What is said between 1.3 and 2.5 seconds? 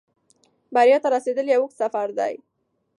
یو اوږد سفر دی.